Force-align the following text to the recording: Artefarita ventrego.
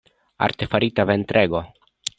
Artefarita 0.47 1.03
ventrego. 1.11 1.61